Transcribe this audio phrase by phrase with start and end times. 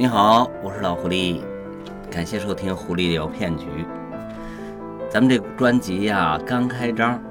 [0.00, 1.42] 你好，我是老狐狸，
[2.10, 3.66] 感谢收听《狐狸聊骗局》。
[5.10, 7.22] 咱们这专辑呀刚开张，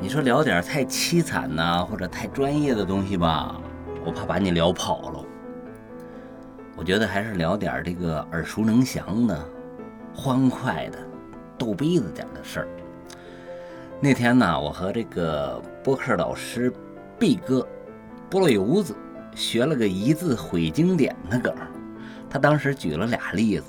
[0.00, 3.60] 你说聊点太凄惨呐，或者太专业的东西吧，
[4.04, 5.24] 我怕把你聊跑了。
[6.76, 9.46] 我觉得还是聊点这个耳熟能详的、
[10.12, 10.98] 欢快的、
[11.56, 12.68] 逗逼子点的事儿。
[14.00, 16.72] 那天呢，我和这个播客老师
[17.20, 17.64] 毕哥
[18.28, 18.96] 菠萝油子
[19.32, 21.54] 学了个一字毁经典的梗，
[22.30, 23.64] 他当时举了俩例子：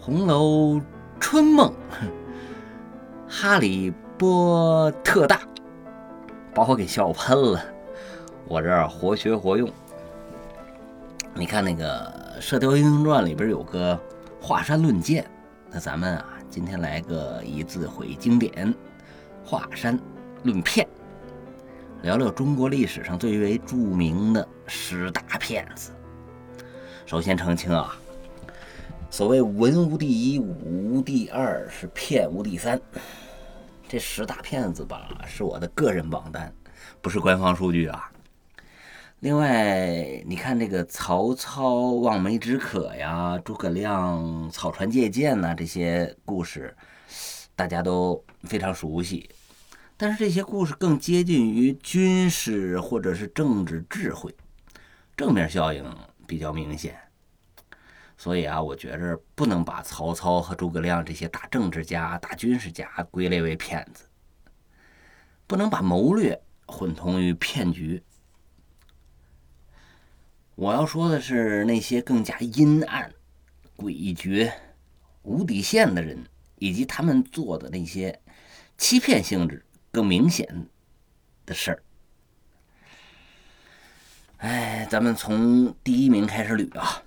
[0.02, 0.80] 《红楼
[1.20, 1.68] 春梦》、
[3.28, 5.36] 《哈利波特大》，
[6.54, 7.62] 把我给笑喷了。
[8.46, 9.70] 我这儿活学活用。
[11.34, 12.10] 你看那个
[12.40, 14.00] 《射雕英雄传》里边有个
[14.40, 15.24] 华山论剑，
[15.70, 18.74] 那咱们啊，今天来个一字毁经典。
[19.44, 19.98] 华山
[20.42, 20.88] 论骗，
[22.02, 25.90] 聊聊中国历史上最为著名的十大骗子。
[27.08, 27.96] 首先澄清啊，
[29.08, 32.78] 所谓文无第一，武无第二，是骗无第三。
[33.88, 36.52] 这十大骗子吧，是我的个人榜单，
[37.00, 38.12] 不是官方数据啊。
[39.20, 46.76] 另外，你看这个曹操望梅止渴呀，诸葛亮草船借箭呐，这些故事
[47.56, 49.30] 大家都非常熟悉。
[49.96, 54.36] 但是这些故事更接近于军事或者是政治智慧，
[55.16, 55.82] 正面效应
[56.28, 56.96] 比较明显。
[58.16, 64.04] 所以啊，我觉着不能把曹操和诸葛亮这些大政治家、大军事家归类为骗子，
[65.46, 68.02] 不能把谋略混同于骗局。
[70.54, 73.12] 我要说的是那些更加阴暗、
[73.76, 74.52] 诡谲、
[75.22, 76.24] 无底线的人，
[76.56, 78.20] 以及他们做的那些
[78.76, 79.64] 欺骗性质。
[79.90, 80.68] 更明显
[81.46, 81.82] 的事儿，
[84.38, 87.02] 哎，咱们从第一名开始捋啊。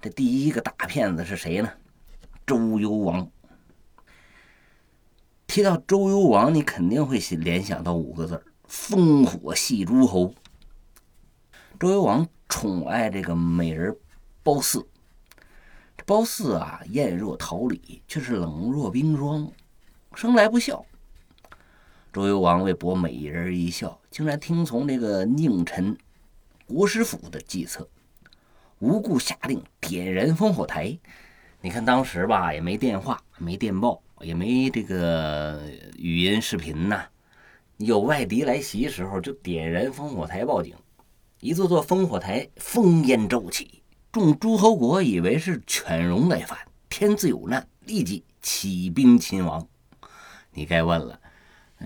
[0.00, 1.70] 这第一个大骗子是谁呢？
[2.46, 3.28] 周幽王。
[5.46, 10.32] 提到周幽王，你肯定会联想到五个字烽火戏诸侯。
[11.78, 13.94] 周幽王宠爱这个美人
[14.42, 14.86] 褒姒，
[15.98, 19.52] 这褒姒啊，艳若桃李，却是冷若冰霜，
[20.14, 20.82] 生来不孝。
[22.10, 25.94] 周幽王为博美人一笑，竟然听从这个佞臣
[26.70, 27.88] 国师府的计策，
[28.78, 30.96] 无故下令点燃烽火台。
[31.60, 35.60] 你看当时吧，也没电话，没电报，也没这个
[35.96, 37.04] 语音视频呐。
[37.78, 40.76] 有外敌来袭时候，就点燃烽火台报警。
[41.40, 43.82] 一座座烽火台烽烟骤起，
[44.12, 46.56] 众诸侯国以为是犬戎来犯，
[46.88, 49.66] 天子有难，立即起兵勤王。
[50.52, 51.18] 你该问了。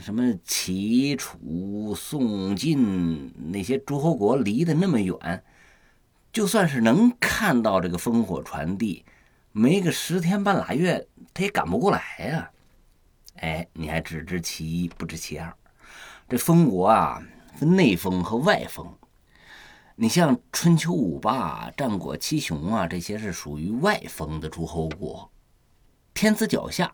[0.00, 5.44] 什么齐、楚、宋、晋那些诸侯国离得那么远，
[6.32, 9.04] 就算是能看到这个烽火传递，
[9.52, 12.50] 没个十天半拉月，他也赶不过来呀。
[13.36, 15.56] 哎，你还只知其一，不知其二。
[16.28, 17.22] 这封国啊，
[17.54, 18.92] 分内封和外封。
[19.96, 25.30] 你像春秋五霸、战国七雄啊，这些是属于外封的诸侯国，
[26.12, 26.92] 天子脚下。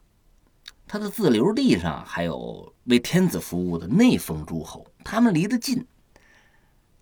[0.92, 5.86] 他的自留地上还有为天子服务的内封诸侯，他们离得近，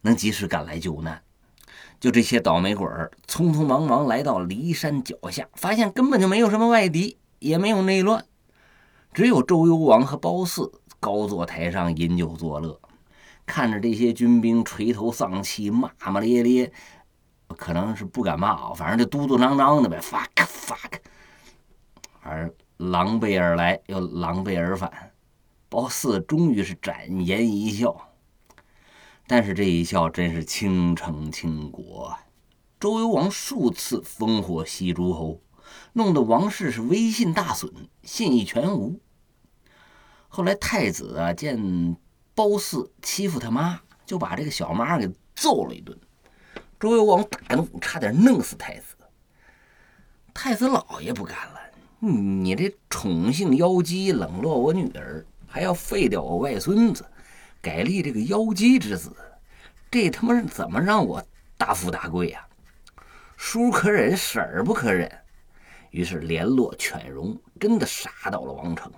[0.03, 1.23] 能及时赶来救难。
[1.99, 8.23] 就这些倒霉鬼儿，匆匆忙忙来到骊山脚下，发现根本就没有什么外敌，也没有内乱，
[9.15, 12.79] 只有周幽王和褒姒高坐台上饮酒作乐，
[13.47, 16.71] 看着这些军兵垂头丧气、骂骂咧咧，
[17.57, 20.99] 可能是不敢骂啊，反正就嘟嘟囔囔的呗，fuck fuck，
[22.21, 22.53] 而。
[22.79, 25.13] 狼狈而来，又狼狈而返，
[25.69, 28.15] 褒姒终于是展颜一笑，
[29.27, 32.17] 但是这一笑真是倾城倾国。
[32.79, 35.43] 周幽王数次烽火戏诸侯，
[35.93, 37.73] 弄得王室是威信大损，
[38.05, 39.01] 信义全无。
[40.29, 41.97] 后来太子啊见
[42.33, 45.99] 褒姒欺负他妈，就把这个小妈给揍了一顿。
[46.79, 48.95] 周幽王大怒，差点弄死太子。
[50.33, 51.58] 太子老爷不干了。
[52.01, 57.05] 你这宠幸妖姬，冷落我女儿，还要废掉我外孙子，
[57.61, 59.13] 改立这个妖姬之子，
[59.91, 61.21] 这他妈是怎么让我
[61.57, 62.47] 大富大贵呀？
[63.37, 65.11] 叔可忍，婶儿不可忍。
[65.91, 68.93] 于是联络犬戎，真的杀到了王城。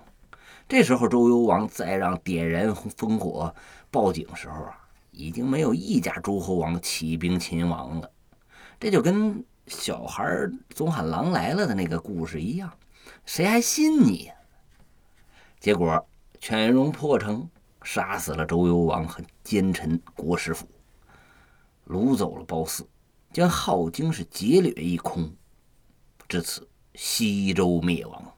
[0.67, 3.53] 这时候周幽王再让点燃烽火
[3.89, 4.77] 报警时候啊，
[5.09, 8.11] 已经没有一家诸侯王起兵勤王了。
[8.79, 10.23] 这就跟小孩
[10.69, 12.71] 总喊狼来了的那个故事一样。
[13.33, 14.29] 谁还信你？
[15.57, 16.05] 结果
[16.41, 17.49] 犬戎破城，
[17.81, 20.67] 杀死了周幽王和奸臣国师府，
[21.87, 22.85] 掳走了褒姒。
[23.31, 25.33] 将镐京是劫掠一空，
[26.27, 28.33] 至此西周灭亡。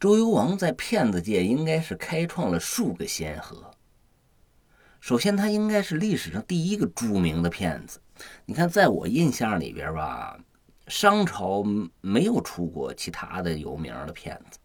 [0.00, 3.72] 周幽王在骗子界应该是开创了数个先河。
[5.00, 8.00] 首先，他应该是历史上第一个著名的骗子。
[8.46, 10.40] 你看，在我印象里边吧，
[10.90, 11.64] 商朝
[12.00, 14.58] 没有出过其他的有名的骗子，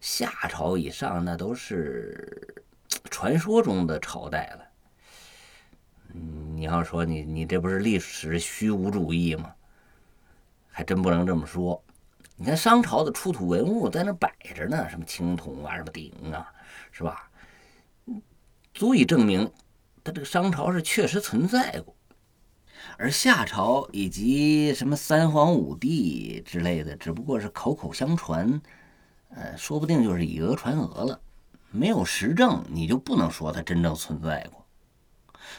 [0.00, 2.64] 夏朝以上那都是
[3.10, 4.64] 传说中的朝代了。
[6.54, 9.54] 你要说你你这不是历史虚无主义吗？
[10.70, 11.84] 还真不能这么说。
[12.36, 16.50] 你看商朝的出土文物在那摆着呢，什么青铜啊，什么鼎啊，
[16.90, 17.30] 是吧？
[18.72, 19.52] 足以证明，
[20.02, 21.94] 他这个商朝是确实存在过，
[22.98, 28.60] 而夏朝以及什么三皇五帝之类的，只不过是口口相传，
[29.30, 31.20] 呃，说不定就是以讹传讹了，
[31.70, 34.64] 没有实证，你就不能说它真正存在过。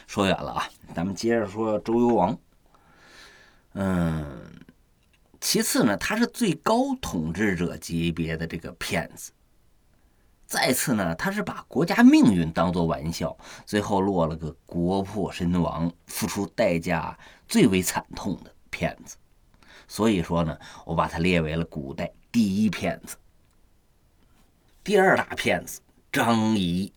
[0.06, 2.38] 说远了啊，咱们接着说周幽王。
[3.74, 4.24] 嗯，
[5.40, 9.32] 其次呢，他是最高统治者级别的这个骗子。
[10.52, 13.34] 再次呢，他是把国家命运当做玩笑，
[13.64, 17.18] 最后落了个国破身亡、付出代价
[17.48, 19.16] 最为惨痛的骗子。
[19.88, 20.54] 所以说呢，
[20.84, 23.16] 我把他列为了古代第一骗子。
[24.84, 25.80] 第二大骗子
[26.12, 26.92] 张仪，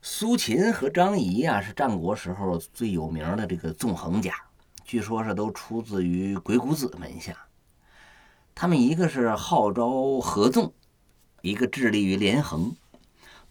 [0.00, 4.32] 苏秦和张仪啊，是战国时候最有名的这个纵横家，
[4.82, 7.36] 据说是都出自于鬼谷子门下。
[8.54, 10.72] 他们一个是号召合纵。
[11.46, 12.74] 一个致力于连横，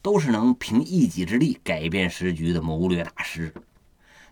[0.01, 3.53] 都是能凭一己之力改变时局的谋略大师。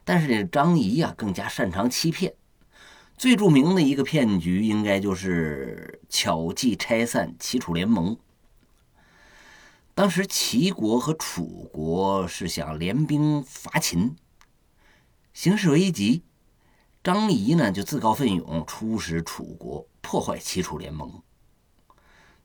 [0.04, 2.34] 但是这张仪啊，更加擅长欺骗。
[3.18, 8.18] 最著名的一个骗局，应该就是巧计拆散齐楚联盟。
[9.96, 14.14] 当时齐国和楚国是想联兵伐秦，
[15.34, 16.24] 形势危急，
[17.02, 21.24] 张仪呢就自告奋勇出使楚国，破坏齐楚联盟。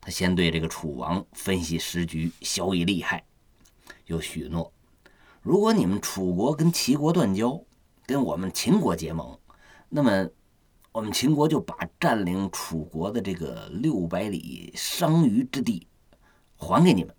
[0.08, 3.22] 他先对这个楚王分析时局，晓以利害，
[4.06, 4.72] 又许诺：
[5.42, 7.62] 如果你们楚国跟齐国断交，
[8.06, 9.38] 跟我们秦国结盟，
[9.90, 10.26] 那么
[10.92, 15.86] 我们秦国就把占领楚国的这个六百里商於之地
[16.56, 17.14] 还给你们。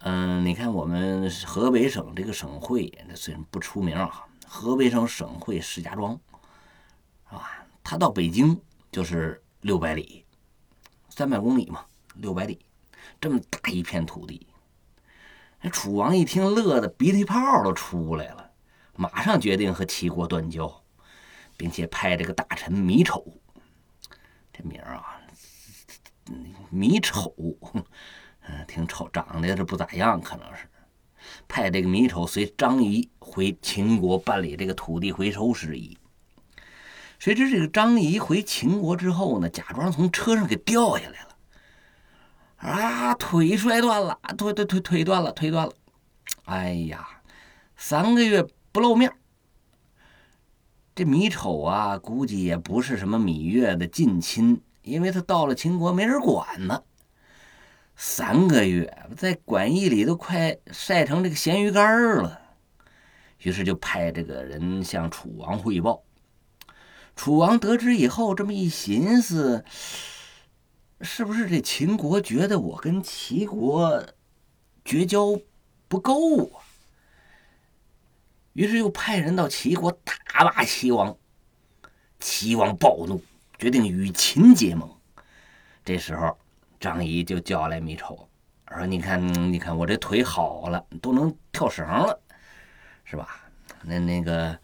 [0.00, 6.12] 嗯，你看我们河北省这个省会，那虽然不出名啊，河北省省会石家庄，
[7.30, 7.66] 是吧？
[7.82, 8.60] 他到北京
[8.92, 10.26] 就是六百里。
[11.18, 11.84] 三百公里嘛，
[12.14, 12.60] 六百里，
[13.20, 14.46] 这么大一片土地，
[15.60, 18.52] 那楚王一听，乐得鼻涕泡都出来了，
[18.94, 20.80] 马上决定和齐国断交，
[21.56, 23.26] 并且派这个大臣米丑，
[24.52, 25.20] 这名啊，
[26.70, 27.34] 米丑，
[27.72, 30.68] 嗯，挺丑，长得是不咋样，可能是
[31.48, 35.97] 派这个米丑随张仪回秦国办理这个土地回收事宜。
[37.18, 41.38] 谁知这个张仪回秦国之后呢，假装从车上给掉下来了，
[42.56, 45.72] 啊，腿摔断了，腿腿腿腿断了，腿断了，
[46.44, 47.08] 哎呀，
[47.76, 49.12] 三个月不露面。
[50.94, 56.82] 这米丑啊，估计也不是什么芈月的近亲，因为他到了秦国没人管呢。
[57.96, 62.40] 三个月在馆驿里都快晒成这个咸鱼干了，
[63.38, 66.00] 于是就派这个人向楚王汇报。
[67.18, 69.64] 楚王得知以后，这么一寻思，
[71.00, 74.06] 是不是这秦国觉得我跟齐国
[74.84, 75.36] 绝交
[75.88, 76.62] 不够啊？
[78.52, 81.14] 于是又派人到齐国大骂齐王。
[82.20, 83.20] 齐王暴怒，
[83.58, 84.88] 决定与秦结盟。
[85.84, 86.38] 这时候，
[86.78, 88.28] 张仪就叫来米丑，
[88.68, 92.16] 说：“你看，你看我这腿好了，都能跳绳了，
[93.02, 93.40] 是吧？
[93.82, 94.56] 那那个，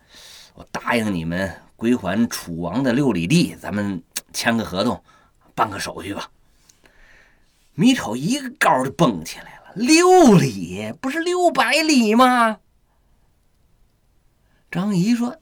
[0.54, 1.52] 我答应你们。”
[1.84, 5.04] 归还楚王的六里地，咱们签个合同，
[5.54, 6.30] 办个手续吧。
[7.74, 12.60] 米丑一个高就蹦起来了，六里不是六百里吗？
[14.70, 15.36] 张仪说：“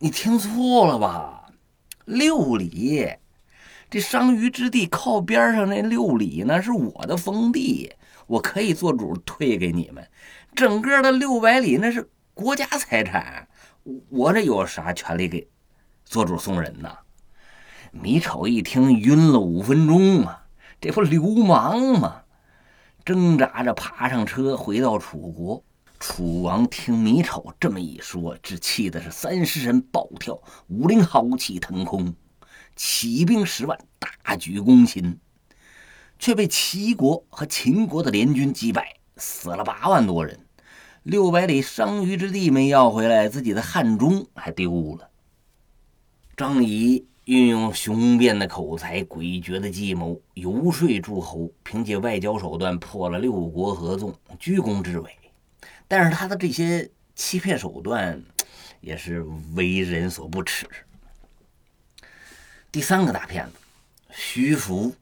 [0.00, 1.52] 你听错了吧？
[2.04, 3.08] 六里，
[3.88, 7.92] 这商於之地靠边上那六里那是我的封地，
[8.26, 10.04] 我可以做主退给你们。
[10.56, 13.46] 整个的六百里那是国家财产。”
[14.08, 15.48] 我这有啥权利给
[16.04, 16.98] 做主送人呢？
[17.90, 20.46] 米丑一听，晕了五分钟啊！
[20.80, 22.22] 这不流氓吗？
[23.04, 25.64] 挣扎着爬上车，回到楚国。
[25.98, 32.14] 楚王听米丑这么一说，只气的是三十人暴跳，五灵豪气腾空，
[32.74, 35.18] 起兵十万，大举攻秦，
[36.18, 40.38] 却被齐国和秦国的联军击败，死了八万多人。
[41.02, 45.10] 六百里商于之地没要回来，自己的汉中还丢了。
[46.36, 55.10] 张仪运用雄辩的口才、诡谲的计谋，游说诸侯，凭借外交手段破了六国合纵，居功至伟。
[55.88, 58.22] 但是他的这些欺骗手段，
[58.80, 60.66] 也是为人所不齿。
[62.70, 63.52] 第三个大骗子，
[64.12, 64.94] 徐福。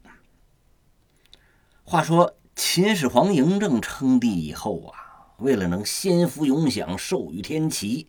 [1.84, 5.09] 话说秦始皇嬴政称帝以后啊，
[5.40, 8.06] 为了能仙福永享、寿与天齐，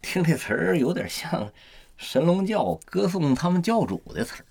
[0.00, 1.52] 听这词儿有点像
[1.96, 4.46] 神龙教歌颂他们教主的词儿。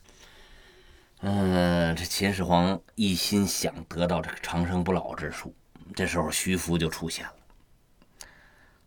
[1.22, 5.54] 嗯，这秦始皇一心想得到这个长生不老之术，
[5.96, 7.34] 这时候徐福就出现了。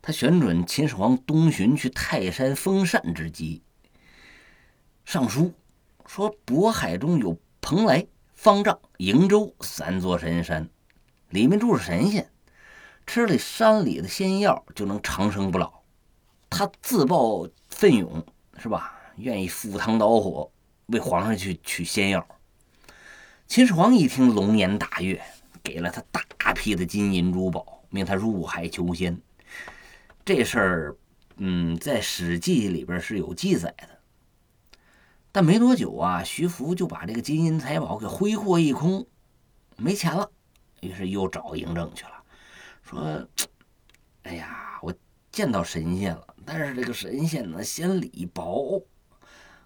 [0.00, 3.62] 他选准秦始皇东巡去泰山封禅之机，
[5.04, 5.52] 上书
[6.06, 8.06] 说渤海中有蓬莱。
[8.36, 10.68] 方丈、瀛洲三座神山，
[11.30, 12.30] 里面住着神仙，
[13.06, 15.72] 吃了山里的仙药就能长生不老。
[16.50, 18.24] 他自报奋勇，
[18.58, 18.98] 是吧？
[19.16, 20.50] 愿意赴汤蹈火
[20.86, 22.26] 为皇上去取仙药。
[23.46, 25.22] 秦始皇一听，龙颜大悦，
[25.62, 29.20] 给了他大批的金银珠宝，命他入海求仙。
[30.24, 30.96] 这事儿，
[31.36, 33.88] 嗯，在《史记》里边是有记载的。
[35.30, 39.06] 但没多久啊，徐福就把这个金银财宝给挥霍一空，
[39.76, 40.30] 没钱了，
[40.80, 42.13] 于是又找嬴政去了，
[42.84, 43.26] 说
[44.24, 44.94] ：“哎呀，我
[45.32, 48.84] 见到神仙了，但是这个神仙呢，嫌礼薄，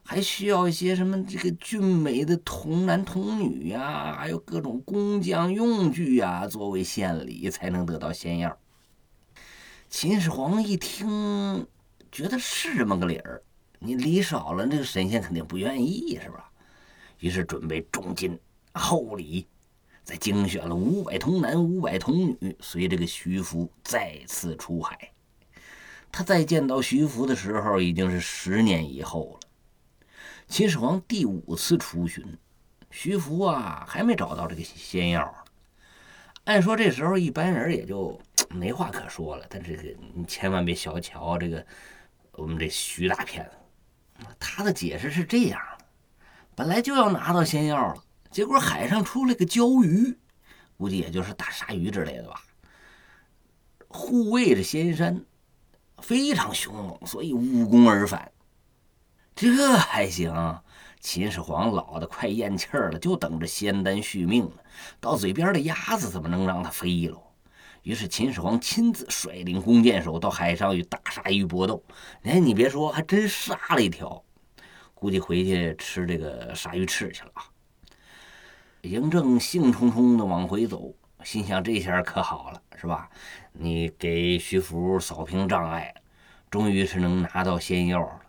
[0.05, 8.57] 还需要一些什么这个俊美的童男童女呀，还有各种工匠用具呀，作为献礼才能得到仙药。”
[9.91, 11.67] 秦始皇一听，
[12.13, 13.43] 觉得是这么个理儿。
[13.81, 16.51] 你礼少了，这个神仙肯定不愿意，是吧？
[17.19, 18.39] 于是准备重金
[18.75, 19.49] 厚礼，
[20.09, 25.13] 再精选了五百童男、五百童女，随这个徐福再次出海。
[26.11, 29.49] 他再见到徐福的时候，已经是十年以后了。
[30.47, 32.25] 秦始皇第五次出巡，
[32.91, 35.45] 徐福啊还没找到这个仙药。
[36.45, 41.63] 按说这时候一般人也就没话可说了，但这个你千万别小瞧这个
[42.33, 44.25] 我们这徐大骗子。
[44.39, 45.85] 他的解释是这样的：
[46.55, 50.17] 本来就要拿到仙药了，结果海上出来个鲛鱼，
[50.77, 52.43] 估计也就是大鲨鱼之类的吧，
[53.89, 55.25] 护卫着仙山，
[56.03, 58.31] 非常凶猛，所以无功而返。
[59.35, 60.61] 这还行，
[61.01, 64.57] 秦始皇老的快咽气儿了，就等着仙丹续命呢。
[65.01, 67.23] 到嘴边的鸭子怎么能让它飞喽？
[67.83, 71.83] 于是秦始皇亲自率领弓箭手到海上与大鲨鱼搏斗。
[72.25, 74.23] 哎，你别说，还真杀了一条。
[74.95, 77.45] 估计回去吃这个鲨鱼翅去了啊！
[78.83, 80.95] 嬴政兴冲冲的往回走，
[81.25, 83.11] 心想：这下可好了，是吧？
[83.53, 85.93] 你给徐福扫平障碍，
[86.49, 88.21] 终于是能拿到仙药了。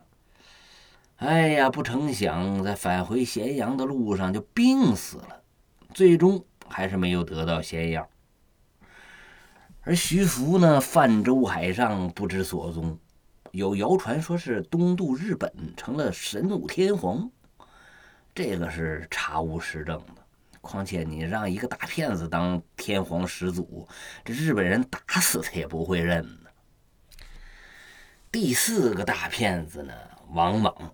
[1.18, 5.44] 哎呀，不成想在返回咸阳的路上就病死了，
[5.94, 8.10] 最终还是没有得到仙药。
[9.82, 12.98] 而徐福呢，泛舟海上，不知所踪。
[13.52, 17.30] 有谣传说是东渡日本，成了神武天皇，
[18.34, 20.19] 这个是查无实证的。
[20.62, 23.88] 况且你让一个大骗子当天皇始祖，
[24.24, 26.50] 这日本人打死他也不会认呢。
[28.32, 29.94] 第四个大骗子呢，
[30.30, 30.94] 王莽。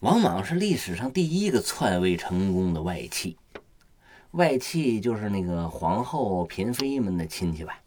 [0.00, 3.38] 王莽是历史上第一个篡位成功的外戚。
[4.32, 7.82] 外戚就是那个皇后、嫔妃们的亲戚吧。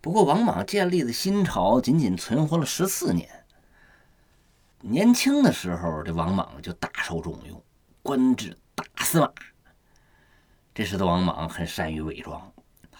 [0.00, 3.28] 不过，王莽建立的新朝仅仅存活了十四年。
[4.80, 7.62] 年轻的时候，这王莽就大受重用，
[8.02, 9.30] 官至大司马。
[10.74, 12.52] 这时的王莽很善于伪装，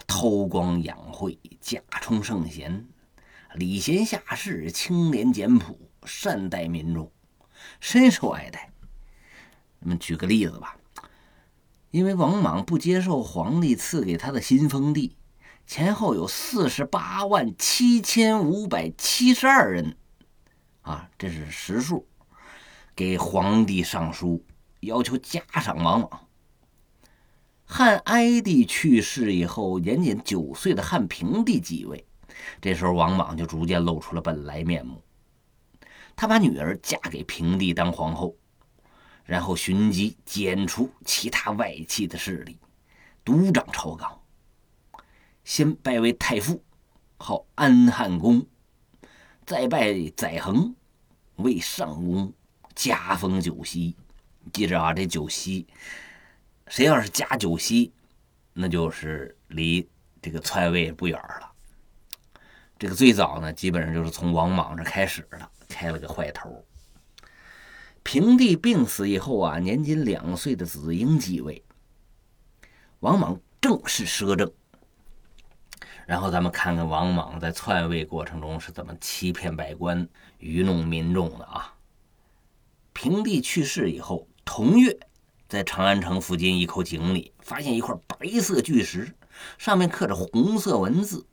[0.07, 2.87] 韬光养晦，假充圣贤，
[3.55, 7.11] 礼贤下士，清廉简朴，善待民众，
[7.79, 8.71] 深受爱戴。
[9.79, 10.77] 那么，举个例子吧。
[11.91, 15.15] 因为王莽不接受皇帝赐给他的新封地，
[15.65, 19.95] 前后有四十八万七千五百七十二人，
[20.81, 22.05] 啊，这是实数，
[22.95, 24.43] 给皇帝上书
[24.85, 26.27] 要求加赏王莽。
[27.65, 32.05] 汉哀帝去世以后，年仅九岁的汉平帝继位，
[32.61, 35.01] 这时候王莽就逐渐露出了本来面目，
[36.15, 38.35] 他把女儿嫁给平帝当皇后。
[39.25, 42.59] 然后寻机剪除其他外戚的势力，
[43.23, 44.21] 独掌朝纲。
[45.43, 46.63] 先拜为太傅，
[47.17, 48.41] 号安汉公；
[49.43, 50.75] 再拜载衡
[51.37, 52.31] 为上公，
[52.75, 53.95] 加封九锡。
[54.53, 55.67] 记着啊，这九锡，
[56.67, 57.91] 谁要是加九锡，
[58.53, 59.89] 那就是离
[60.21, 61.51] 这个篡位不远了。
[62.77, 66.65] 这个最早呢，基本上就是从王莽这开始的，开了个坏头。
[68.03, 71.63] 平帝病死以后啊，年仅两岁的子婴继位，
[72.99, 74.51] 王莽正式摄政。
[76.05, 81.73] 然后咱们看看王莽在篡位过程中是怎么欺骗百官、愚弄民众的啊！
[82.93, 84.97] 平帝去世以后，同月，
[85.49, 89.13] 在长安城附近一口井里发现一块白色巨石，
[89.57, 91.25] 上面刻着红色文字：“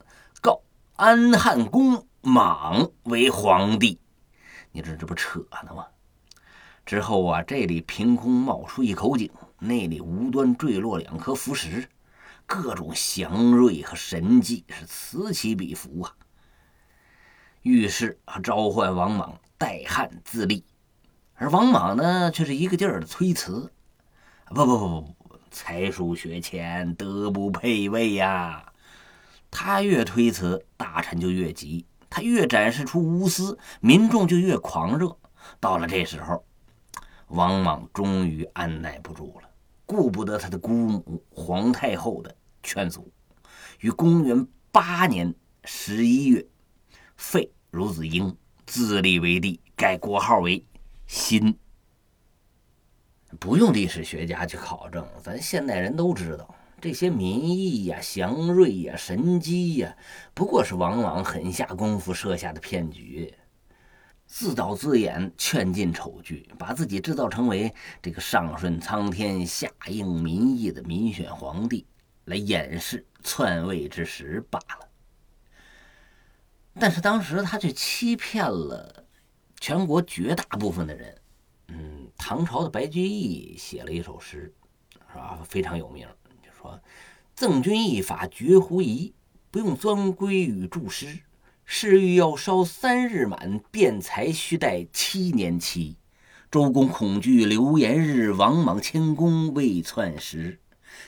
[0.42, 0.62] 告
[0.96, 4.00] 安汉公莽为皇帝。”
[4.72, 5.86] 你这这不扯呢吗？
[6.84, 11.88] 之后啊，这里凭空冒出一口井，那里无端坠落两颗符石。
[12.44, 16.12] 各种祥瑞和神迹是此起彼伏啊！
[17.60, 20.64] 于是啊，召唤王莽代汉自立，
[21.42, 23.72] 而王莽呢，却是一个劲儿的推辞
[24.54, 28.72] ：“不不不不，才疏学浅，德不配位呀！”
[29.50, 35.16] 他越推辞，大臣就越急；他越展示出无私，民众就越狂热。
[35.58, 36.44] 到了这时候，
[37.26, 39.48] 王莽终于按耐不住了。
[39.84, 42.32] 顾不得他的姑母皇太后的
[42.62, 43.10] 劝阻，
[43.80, 45.34] 于公元八年
[45.64, 46.46] 十一月
[47.16, 50.64] 废孺子婴，自立为帝，改国号为
[51.12, 51.58] 心。
[53.38, 59.94] 不用历史学家去考证，咱现代人都知道，这些民意呀、祥瑞呀、神机呀，
[60.32, 63.34] 不过是往往狠下功夫设下的骗局。
[64.26, 71.86] 自导自演，劝进丑剧，把自己制造成为这个上顺苍天、下应民意的民选皇帝，
[72.24, 74.88] 来掩饰篡位之实罢了。
[76.80, 79.01] 但是当时他却欺骗了
[79.62, 81.14] 全国绝大部分的人。
[81.68, 84.52] 嗯，唐朝的白居易写了一首诗，
[85.12, 85.38] 是吧？
[85.48, 86.04] 非常有名，
[86.42, 86.80] 就说
[87.36, 89.14] ：“赠君一法绝狐疑，
[89.52, 91.20] 不用钻龟与注师。”
[91.64, 95.96] 是欲要烧三日满，辩才须待七年期。
[96.50, 100.58] 周公恐惧流言日，王莽谦恭未篡时。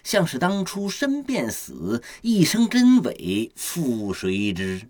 [0.05, 4.89] 像是当初身便死，一生真伪复谁知？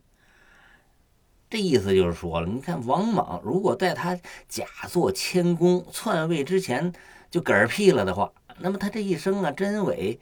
[1.54, 6.92] 这意思就是说了，你看王莽如果在他假作谦恭篡位之前
[7.30, 10.18] 就嗝屁了的话，那么他这一生啊真伪，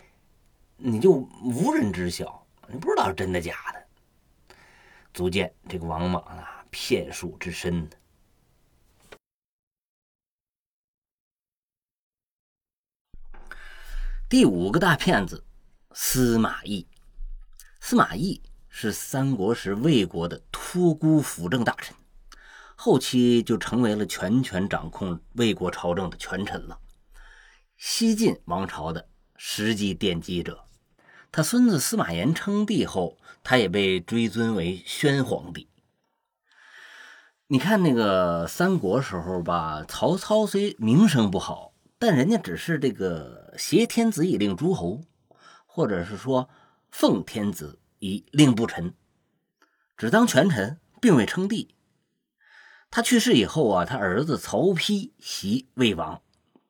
[0.77, 3.83] 你就无人知晓，你不知道是真的假的。
[5.15, 7.89] 足见这个王莽啊，骗术之深。
[14.29, 15.43] 第五个大骗子
[15.93, 16.87] 司马懿。
[17.81, 18.39] 司马懿
[18.75, 21.95] 是三国时魏国的托孤辅政大臣，
[22.75, 26.79] 后期就成为了全权掌控魏国朝政的权臣了，
[27.77, 29.07] 西晋王朝的
[29.37, 30.65] 实际奠基者。
[31.31, 35.69] 他孙子司马炎称帝后，他也被追尊为宣皇帝。
[37.49, 45.03] 你看那个三国时候吧，曹操虽名声不好，但人家只是这个挟天子以令诸侯，
[45.67, 46.49] 或者是说
[46.91, 48.95] 奉天子以令不臣，
[49.97, 51.77] 只当权臣，并未称帝。
[52.91, 56.21] 他去世以后啊，他儿子曹丕袭魏王，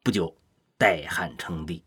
[0.03, 0.37] 不久
[0.77, 1.87] 代汉称帝。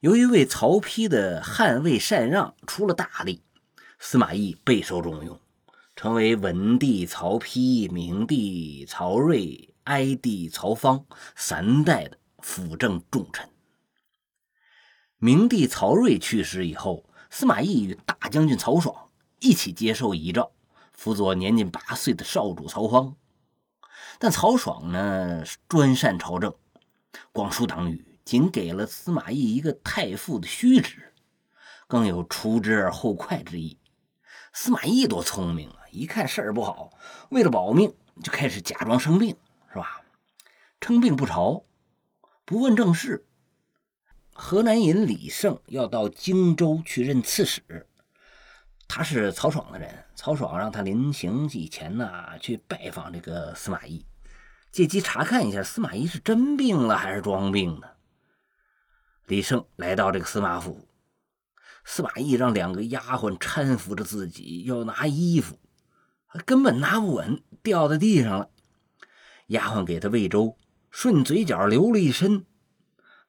[0.00, 3.42] 由于为曹丕的汉魏禅让出了大力，
[3.98, 5.38] 司马懿备受重用，
[5.94, 11.04] 成为文帝曹丕、明帝曹睿、哀帝曹芳
[11.36, 13.46] 三代的辅政重臣。
[15.18, 20.52] 明帝曹睿去世以后，司马懿与大将军曹爽一起接受遗诏，
[20.92, 23.16] 辅佐年仅八岁的少主曹芳。
[24.18, 26.54] 但曹爽呢，专擅朝政，
[27.32, 28.06] 广疏党羽。
[28.22, 31.12] 仅给了司马懿一个太傅的虚职，
[31.88, 33.76] 更有除之而后快之意。
[34.52, 35.78] 司马懿多聪明啊！
[35.90, 36.92] 一看事儿不好，
[37.30, 39.36] 为了保命，就开始假装生病，
[39.72, 40.02] 是吧？
[40.80, 41.64] 称病不朝，
[42.44, 43.26] 不问政事。
[44.40, 47.86] 河南尹李胜要到荆州去任刺史，
[48.88, 50.06] 他是曹爽的人。
[50.16, 54.06] 曹爽让他临行以前呢，去拜访这个司马懿，
[54.72, 57.96] 借机查看一下司马懿是真病了还是装病的。
[59.26, 60.88] 李胜来到这个司马府，
[61.84, 65.58] 司马懿让两个丫鬟搀扶着自己要拿衣服，
[66.46, 68.48] 根本拿不稳，掉在地上了。
[69.48, 70.56] 丫鬟给他喂粥，
[70.90, 72.46] 顺嘴角流了一身。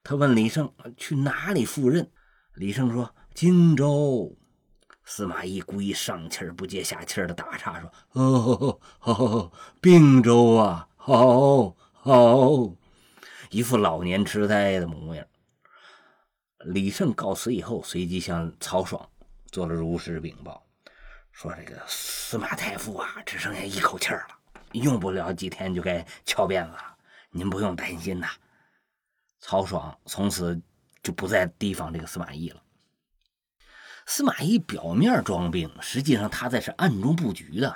[0.04, 2.12] 他问李胜去哪里赴任，
[2.56, 4.36] 李胜说荆州。
[5.04, 12.50] 司马懿故意上气不接下气的打岔说：“哦，好，并州啊，好好，
[13.50, 15.26] 一副老年痴呆的模样。”
[16.66, 19.08] 李胜告辞以后，随即向曹爽
[19.52, 20.64] 做了如实禀报，
[21.32, 24.36] 说这个司马太傅啊，只剩下一口气儿了，
[24.74, 26.96] 用不了几天就该翘辫子了，
[27.32, 28.30] 您不用担心呐。
[29.42, 30.62] 曹爽从此
[31.04, 32.62] 就不再提防这个司马懿了。
[34.06, 37.76] 司马懿表面装病，实际上他在是暗中布局的，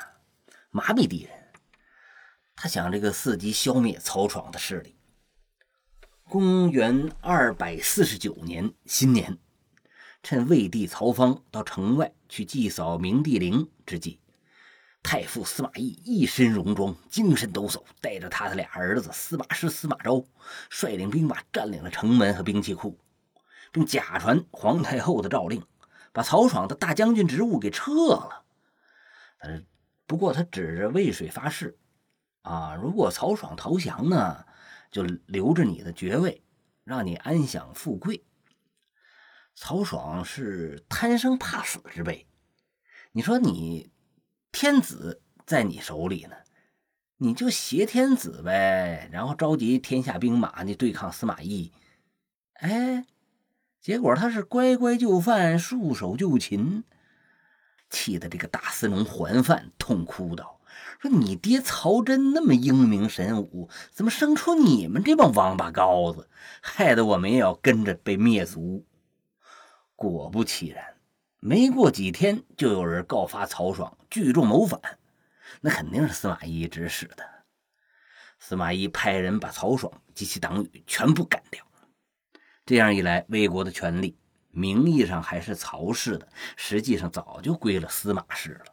[0.69, 1.32] 麻痹敌人。
[2.56, 4.95] 他想这个伺机消灭曹爽的势力。
[6.23, 9.38] 公元二百四十九年新年，
[10.23, 14.19] 趁魏帝曹芳到城外去祭扫明帝陵之际，
[15.05, 20.25] 太傅司马懿一身戎装，精神抖擞，带着他的俩儿子司马师、司马昭，
[20.67, 22.97] 率领兵马占领了城门和兵器库，
[23.71, 25.63] 并假传皇太后的诏令，
[26.11, 28.45] 把曹爽的大将军职务给撤了。
[29.37, 29.61] 呃，
[30.07, 31.77] 不过他指着渭水发誓，
[32.41, 34.43] 啊，如果曹爽投降呢？
[34.91, 36.41] 就留着你的爵位，
[36.83, 38.25] 让你安享富贵。
[39.53, 42.27] 曹爽是贪生怕死之辈，
[43.11, 43.91] 你说你
[44.55, 46.37] 天子在你手里呢，
[47.17, 51.73] 你就挟天子呗，然后召集天下兵马，你对抗司马懿。
[52.53, 53.05] 哎，
[53.81, 56.85] 结果他是乖乖就范，束手就擒，
[57.89, 60.61] 气得这个大司农桓范痛哭道。
[60.99, 66.29] 说你爹曹真那么英明神武，怎么生出你们这帮王八羔子，
[66.61, 68.85] 害得我们也要跟着被灭族？
[69.97, 70.94] 果不其然，
[71.47, 74.81] 没过几天，就有人告发曹爽聚众谋反，
[75.62, 77.23] 那肯定是司马懿指使的。
[78.39, 81.63] 司马懿派人把曹爽及其党羽全部干掉。
[82.65, 84.17] 这样一来，魏国的权力
[84.49, 86.27] 名义上还是曹氏的，
[86.58, 88.65] 实际上早就归了司马氏了。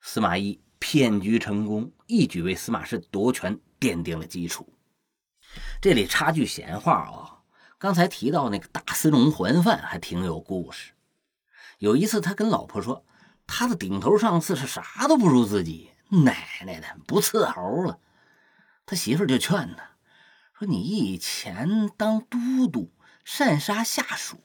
[0.00, 4.72] 司马懿骗局成功，一举为司马氏夺权奠定了基础。
[5.82, 7.42] 这里插句闲话啊，
[7.78, 10.92] 刚才提到那个大司农桓范还挺有故事。
[11.78, 13.04] 有一次，他跟老婆说，
[13.46, 17.98] 他的顶头上司是啥都不如自己，奶奶的不伺候了。
[18.84, 19.90] 他媳妇就劝他
[20.58, 22.92] 说：“你以前当都督，
[23.24, 24.38] 擅杀下属，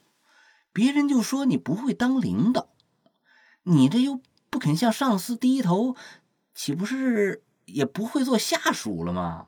[0.72, 2.68] 别人就说你不会当领导，
[3.62, 4.20] 你这又……”
[4.52, 5.96] 不肯向上司低头，
[6.54, 9.46] 岂不是也不会做下属了吗？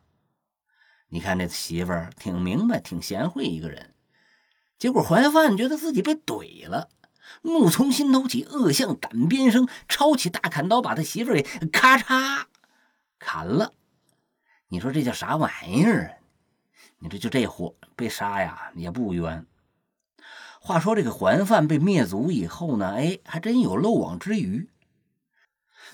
[1.08, 3.94] 你看这媳妇儿挺明白、挺贤惠一个人，
[4.78, 6.88] 结果怀范觉得自己被怼了，
[7.42, 12.44] 怒从心头起，恶向胆边生，抄起大砍刀把他媳妇给咔嚓
[13.18, 13.72] 砍了。
[14.68, 16.18] 你说这叫啥玩意儿？
[16.98, 19.46] 你这就这货被杀呀也不冤。
[20.60, 24.70] 话说这个桓范被灭族以后呢，哎，还真有漏网之鱼。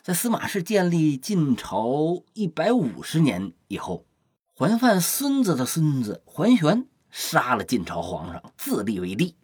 [0.02, 4.06] 在司马氏建立晋朝一百五十年以后，
[4.54, 9.34] 桓范孙子的孙子桓玄杀了晋朝皇上，自立为帝，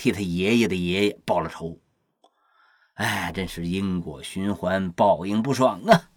[0.00, 1.78] 替他爷爷的爷爷报了仇。
[2.94, 6.08] 哎，真是因果循环，报应不爽啊！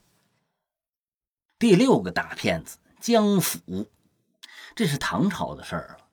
[1.60, 3.90] 第六个大骗子江府，
[4.74, 6.08] 这是唐朝的事儿了。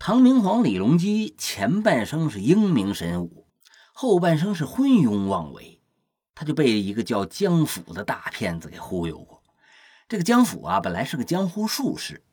[0.00, 3.46] 唐明皇李隆基前半生是英明神武，
[3.92, 5.80] 后半生是昏庸妄为。
[6.34, 9.44] 他就被一个叫江府的大骗子给忽悠过。
[10.08, 12.24] 这个江府啊，本来是个江湖术士，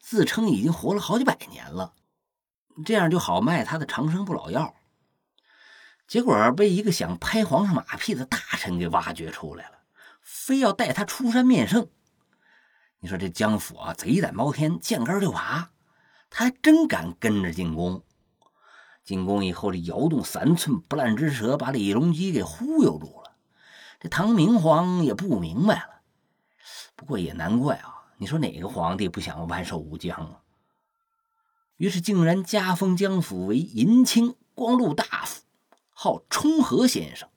[0.00, 1.94] 自称已经活了好几百年了，
[2.84, 4.74] 这样就好卖他的长生不老药。
[6.06, 9.78] 结果被一个想拍皇上马屁的大臣给挖掘出来了，
[10.20, 11.88] 非要带他出山面圣。
[13.00, 15.70] 你说这江府啊，贼胆包天，见杆就爬，
[16.28, 18.04] 他还真敢跟着进宫。
[19.04, 23.36] 进宫以后，这摇动三寸不烂之舌，把李隆基给忽悠住了。
[23.98, 26.02] 这唐明皇也不明白了，
[26.94, 28.04] 不过也难怪啊！
[28.18, 30.41] 你说哪个皇帝不想万寿无疆啊？
[31.76, 35.42] 于是竟然加封江府为银青光禄大夫，
[35.90, 37.28] 号冲和先生，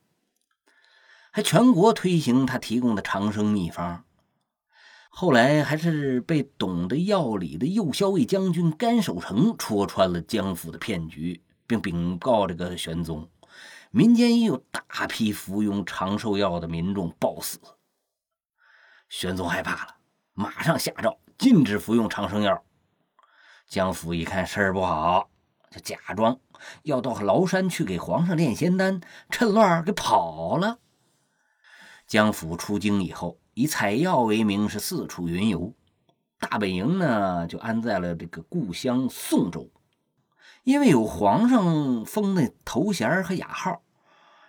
[1.31, 4.03] 还全国推行他提供的长生秘方。
[5.09, 13.29] 后来还是被懂得药理的右骁卫将军甘守成戳穿了江府的骗局，并禀告这个玄宗。
[13.91, 17.59] 民间也有大批服用长寿药的民众暴死，
[19.07, 19.95] 玄宗害怕了，
[20.33, 22.61] 马上下诏禁止服用长生药。
[23.67, 25.29] 江府一看事儿不好，
[25.71, 26.39] 就假装
[26.83, 30.79] 要到崂山去给皇上炼仙丹，趁乱给跑了。
[32.07, 35.73] 江府出京以后，以采药为名是四处云游，
[36.39, 39.71] 大本营呢就安在了这个故乡宋州，
[40.63, 43.81] 因为有皇上封的头衔和雅号。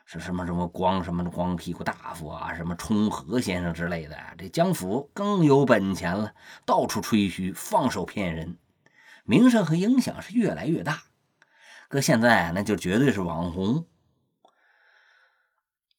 [0.09, 6.33] 是什么什么光什么光屁股大夫啊，什么冲和先生之类的，这江府更有本钱了，
[6.64, 8.57] 到处吹嘘，放手骗人，
[9.26, 11.02] 名声和影响是越来越大。
[11.88, 13.86] 搁现在那就绝对是网红。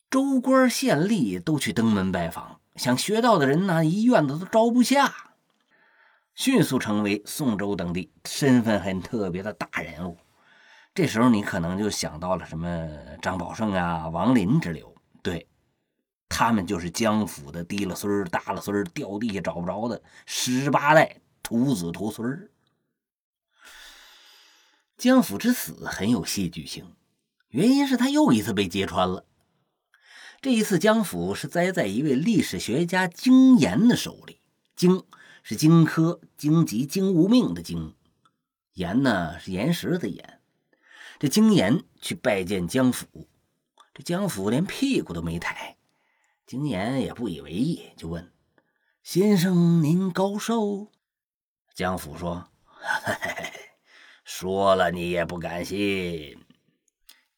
[0.09, 5.33] 州官县吏都去登门拜访，想学道的人呢，一院子都招不下，
[6.33, 10.17] 迅速成为宋州等地身份很特别的大人物。
[10.93, 12.89] 这时候你可能就想到了什么
[13.21, 15.47] 张宝胜啊、王林之流，对，
[16.27, 22.49] 他们就是江府的低了孙儿、大了孙儿，掉地下找不着的十八代徒子徒孙儿。
[24.97, 26.95] 江府之死很有戏剧性，
[27.49, 29.25] 原因是他又一次被揭穿了。
[30.41, 34.41] 这一次，江府是栽在一位历史学家荆岩的手里。
[34.75, 35.03] 荆
[35.43, 37.93] 是荆轲、荆棘、荆无命的荆，
[38.73, 40.41] 岩呢是岩石的岩。
[41.19, 43.27] 这荆岩去拜见江府，
[43.93, 45.77] 这江府连屁股都没抬。
[46.47, 48.31] 荆岩也不以为意，就问
[49.03, 50.91] ：“先生您高寿？”
[51.75, 53.36] 江府说：“嘿嘿嘿，
[54.27, 56.37] 说了你也不敢信。”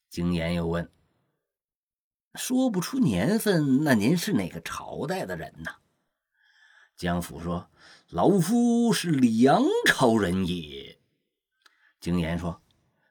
[0.10, 0.90] 荆言又问。
[2.34, 5.72] 说不出年份，那您是哪个朝代的人呢？
[6.98, 7.70] 江府说
[8.10, 11.00] ：“老夫是梁朝人也。”
[12.02, 12.62] 景言说：“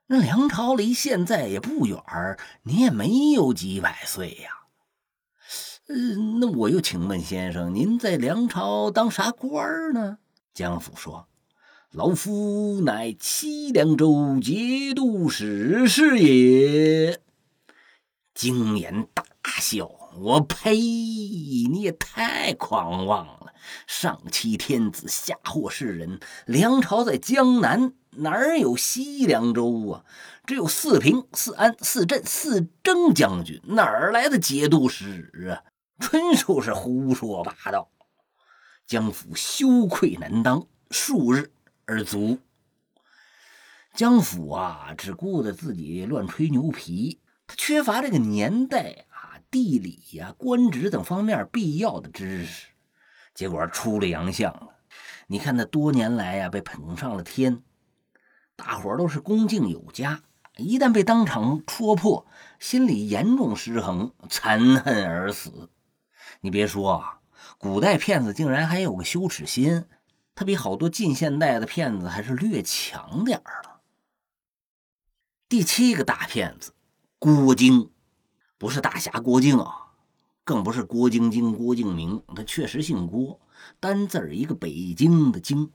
[0.06, 2.02] 那梁朝离现在也不远
[2.62, 4.50] 你也没有几百岁呀。”
[5.88, 10.18] 嗯，那我又请问先生，您在梁朝当啥官儿呢？
[10.52, 11.27] 江府说
[11.92, 17.18] ：“老夫乃西凉州节度使是也。”
[18.34, 19.24] 惊言大
[19.58, 20.76] 笑：“我呸！
[20.76, 23.54] 你也太狂妄了！
[23.86, 26.20] 上欺天子，下祸世人。
[26.44, 30.04] 梁朝在江南，哪有西凉州啊？
[30.46, 35.64] 只有四平、四安、四镇、四征将军，哪来的节度使啊？
[35.98, 37.90] 纯属是胡说八道！”
[38.86, 41.50] 江府羞愧难当，数日
[41.88, 42.38] 而足。
[43.94, 47.22] 江府啊，只顾着自己乱吹牛皮。
[47.46, 52.68] 他缺乏这个年代啊、地理呀、官职等方面必要的知识，
[53.34, 54.68] 结果出了洋相了。
[55.28, 57.62] 你看，他多年来呀被捧上了天，
[58.54, 60.20] 大伙都是恭敬有加，
[60.58, 62.26] 一旦被当场戳破，
[62.58, 65.70] 心里严重失衡，残恨而死。
[66.42, 67.20] 你别说啊，
[67.56, 69.86] 古代骗子竟然还有个羞耻心，
[70.38, 73.80] 他比好多近现代的骗子还是略强点儿的。
[75.48, 76.72] 第七个大骗子。
[77.18, 77.90] 郭靖
[78.56, 79.94] 不是大侠郭靖啊，
[80.44, 83.40] 更不是郭晶晶、郭敬明，他确实姓郭，
[83.80, 85.72] 单字儿一个北京的京。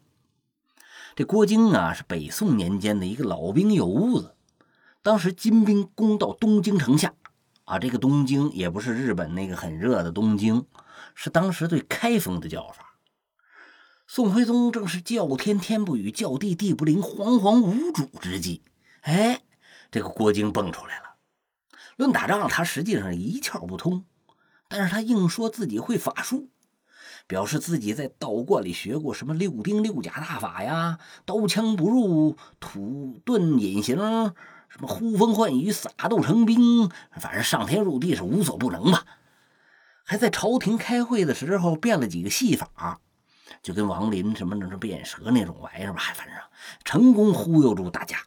[1.13, 4.38] 这郭靖啊，是北宋年间的一个老兵油子。
[5.02, 7.13] 当时金兵攻到东京城下，
[7.65, 10.65] 啊，这个东京也不是日本那个很热的东京，
[11.13, 12.92] 是当时最开封的叫法。
[14.15, 18.62] 宋徽宗正是叫天天不语，叫地地不灵，惶惶无主之际，
[19.02, 19.41] 哎，
[19.89, 21.15] 这个郭靖蹦出来了。
[21.95, 24.06] 论打仗，他实际上一窍不通，
[24.67, 26.49] 但是他硬说自己会法术，
[27.26, 36.88] 表示自己在道观里学过什么六丁六甲大法呀，刀枪不入、土遁隐形，什么呼风唤雨、撒豆成兵，
[37.19, 39.06] 反正上天入地是无所不能吧。
[40.04, 43.02] 还在朝廷开会的时候变了几个戏法，
[43.62, 46.36] 就跟王林什么那变蛇那种玩意儿吧，反正
[46.84, 48.17] 成功忽悠住大家。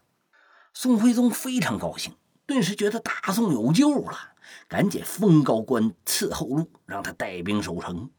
[0.73, 2.17] 宋徽宗非常高兴。
[2.47, 4.35] 顿时觉得大宋有救了，
[4.69, 8.13] 赶紧封高官，赐后路，让他带兵守城。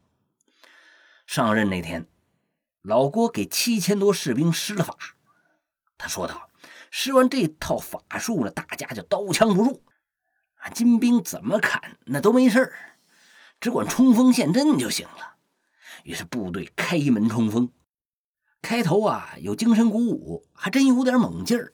[1.26, 2.08] 上任那天，
[2.82, 4.98] 老郭给七千多士兵施了法。
[5.98, 6.50] 他说道
[6.92, 9.82] ：“施完这套法术了，大家就刀枪不入，
[10.56, 12.74] 啊，金兵怎么砍那都没事
[13.62, 15.36] 只管冲锋陷阵就行了。”
[16.08, 17.70] 于是部队开门冲锋，
[18.62, 21.74] 开头啊有精神鼓舞，还真有点猛劲儿。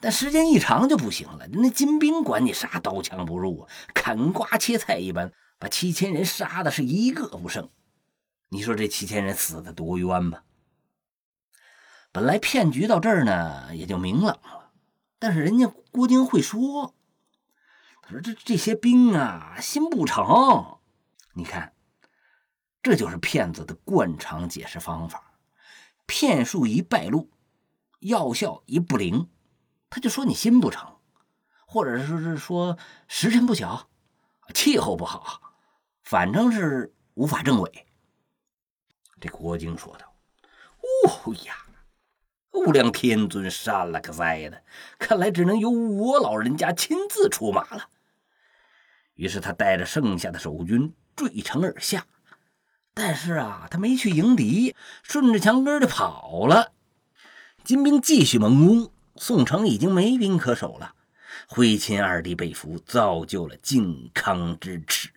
[0.00, 7.70] 但时间一长就不行了，那金兵管你啥刀枪不入啊，砍瓜切菜一般，把七千人杀的是一个不剩。
[8.48, 10.42] 你说这七千人死的多冤吧？
[12.10, 14.72] 本来骗局到这儿呢也就明朗了，
[15.20, 16.92] 但是人家郭靖会说，
[18.02, 20.24] 他说这这些兵啊心不诚。
[21.34, 21.72] 你看，
[22.84, 25.38] 这就是骗子的惯常解释方法，
[26.04, 27.30] 骗术一败露，
[28.00, 29.30] 药效一不灵。
[29.88, 30.94] 他就说你心不诚，
[31.66, 32.76] 或者说是说
[33.08, 33.88] 时辰不巧，
[34.52, 35.40] 气候不好，
[36.02, 37.86] 反正是无法证伪。
[39.18, 40.14] 这郭靖说道
[41.08, 41.56] ：“哦呀，
[42.50, 44.62] 无量天尊善了个哉的，
[44.98, 47.88] 看来只能由我老人家亲自出马了。”
[49.16, 52.06] 于是他带着剩下的守军坠城而下，
[52.94, 56.72] 但是啊，他没去迎敌，顺着墙根就跑了。
[57.64, 58.90] 金兵继续猛攻。
[59.16, 60.94] 宋城已经没兵可守了。
[61.46, 65.08] 徽钦二帝被俘，造就了靖康之耻。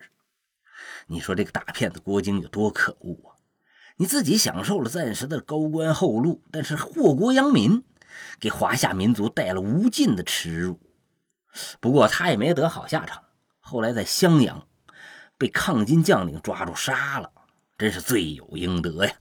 [1.08, 3.34] 你说这个大骗子郭靖有多可恶啊！
[3.96, 7.82] 你自己享受了暂时的高官厚禄，但是祸国殃民，
[8.38, 10.78] 给华夏民族带了无尽的耻辱。
[11.80, 13.24] 不过他也没得好下场，
[13.58, 14.68] 后来在襄阳
[15.36, 17.32] 被抗金将领抓住杀了，
[17.78, 19.14] 真是罪有应得呀。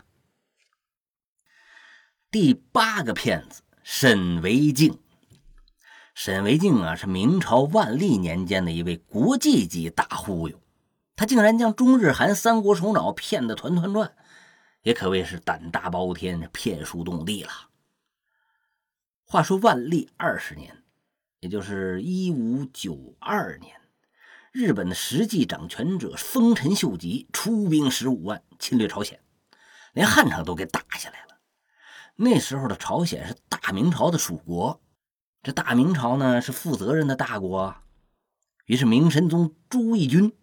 [2.31, 4.99] 第八个骗子沈惟敬。
[6.15, 10.59] 沈惟敬啊，是明朝万历年间的一位国际级大忽悠，
[11.15, 14.11] 他竟然将中日韩三国首脑骗得团团转，
[14.81, 17.51] 也可谓是胆大包天、骗术动地了。
[19.23, 20.83] 话说万历二十年，
[21.39, 23.79] 也就是一五九二年，
[24.59, 29.19] 日本的实际掌权者丰臣秀吉出兵十五万侵略朝鲜，
[29.93, 31.37] 连汉城都给打下来了。
[32.15, 34.81] 那时候的朝鲜是大明朝的属国。
[35.43, 37.75] 这大明朝呢是负责任的大国，
[38.65, 40.33] 于是明神宗朱翊钧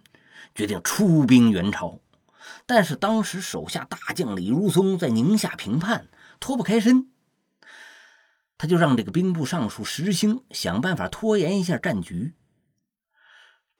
[0.54, 1.98] 决定出兵援朝，
[2.66, 6.06] 但是当时手下大将李如松在宁夏平叛，
[6.38, 7.10] 脱不开身，
[8.56, 12.36] 他就让这个兵部尚书石兴想办法拖延一下战局。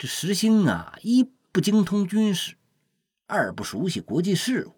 [0.07, 2.57] 石兴啊，一不精通军事，
[3.27, 4.75] 二不熟悉国际事务，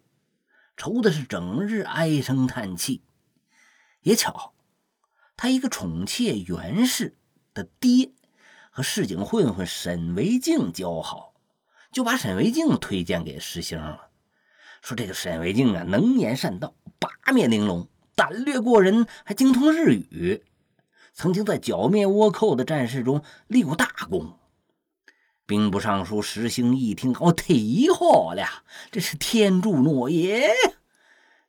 [0.77, 3.03] 愁的是整日唉声叹气。
[4.03, 4.53] 也巧。
[5.39, 7.19] 他一个宠妾袁氏
[7.53, 8.12] 的爹
[8.71, 11.35] 和市井混混沈维敬交好，
[11.93, 14.09] 就把沈维敬推荐给石兴了。
[14.81, 20.43] 说这个沈维敬啊，能言善道，八面玲珑，胆略过人，还精通日语，
[21.12, 24.39] 曾经在剿灭倭寇的战事中立过大功。
[25.47, 27.55] 兵部尚书石兴一听，哦，太
[27.97, 30.51] 好了，这是天助诺也，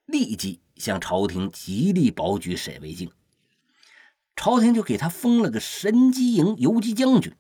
[0.06, 3.12] 立即向朝廷极力保举沈维敬。
[4.36, 7.34] 朝廷就给他封了个神机营游击将军，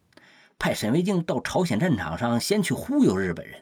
[0.57, 3.61] 派沈维敬到朝鲜战场上先去忽悠日本人。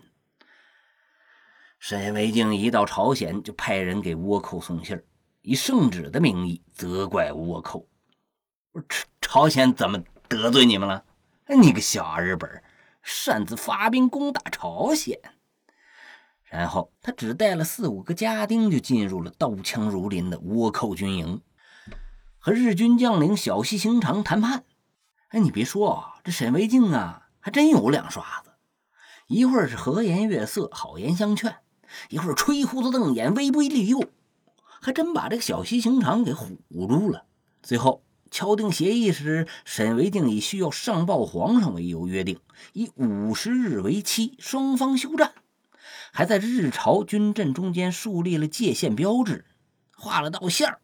[1.77, 5.03] 沈维敬一到朝鲜，就派人给倭寇送信
[5.41, 7.89] 以圣旨的名义责怪倭寇。
[8.87, 11.03] 朝朝鲜怎么得罪你们了？
[11.61, 12.63] 你个小日本，
[13.07, 15.19] 擅自发兵攻打朝鲜。
[16.43, 21.41] 然后他只带了四五个家丁，就进入了刀枪如林的倭寇军营。
[22.39, 24.65] 和日军将领小西行长谈判，
[25.29, 28.51] 哎，你别说，这沈维敬啊，还真有两刷子。
[29.27, 31.57] 一会儿是和颜悦色、好言相劝，
[32.09, 34.03] 一会儿吹胡子瞪眼、威逼利诱，
[34.81, 37.25] 还真把这个小西行长给唬住了。
[37.61, 42.39] 最后敲定协议时，沈维敬以需要上报皇上为由约定，
[42.73, 45.33] 以五十日为期，双方休战，
[46.11, 49.45] 还在日朝军阵中间树立了界限标志，
[49.95, 50.79] 画了道线儿。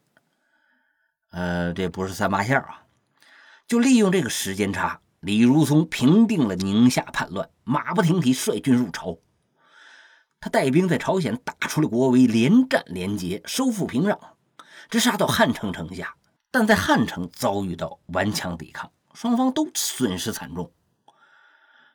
[1.31, 2.83] 呃，这不是三八线啊！
[3.67, 9.17] 就利用这个时间差，李如松平定了宁夏叛乱，马不停蹄率军入朝。
[10.39, 14.17] 他带兵在朝鲜打出了国威，连战连捷，收复平壤，
[14.89, 16.15] 直杀到汉城城下。
[16.51, 20.71] 但在汉城遭遇到顽强抵抗，双方都损失惨重。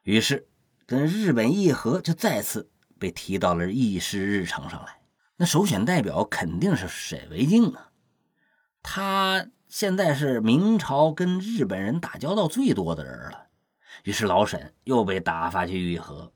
[0.02, 0.48] 于是
[0.86, 5.00] 跟日本议和就再次被提到了议事日程上来。
[5.36, 7.90] 那首选代表肯定是沈惟敬啊！
[8.82, 13.48] 他现在是明朝跟日本人打交道最多的人了，
[14.04, 16.32] 于是老沈又被打发去议和。